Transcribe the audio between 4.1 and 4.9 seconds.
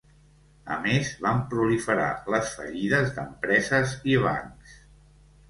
i bancs.